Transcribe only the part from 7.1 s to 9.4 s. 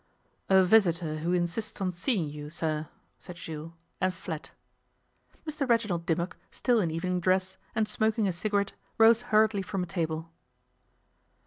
dress, and smoking a cigarette, rose